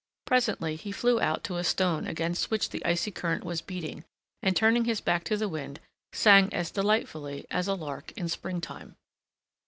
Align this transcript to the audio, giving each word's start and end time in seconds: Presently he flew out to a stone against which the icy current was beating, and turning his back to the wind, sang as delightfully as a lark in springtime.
Presently 0.25 0.77
he 0.77 0.91
flew 0.91 1.21
out 1.21 1.43
to 1.43 1.57
a 1.57 1.63
stone 1.63 2.07
against 2.07 2.49
which 2.49 2.71
the 2.71 2.83
icy 2.83 3.11
current 3.11 3.43
was 3.43 3.61
beating, 3.61 4.03
and 4.41 4.55
turning 4.55 4.85
his 4.85 4.99
back 4.99 5.23
to 5.25 5.37
the 5.37 5.47
wind, 5.47 5.79
sang 6.11 6.51
as 6.51 6.71
delightfully 6.71 7.45
as 7.51 7.67
a 7.67 7.75
lark 7.75 8.11
in 8.13 8.27
springtime. 8.27 8.95